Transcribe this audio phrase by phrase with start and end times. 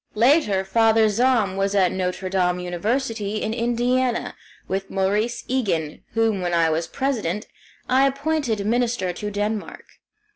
[0.15, 4.33] Later Father Zahm was at Notre Dame University, in Indiana,
[4.67, 7.45] with Maurice Egan, whom, when I was President,
[7.87, 9.83] I appointed minister to Denmark.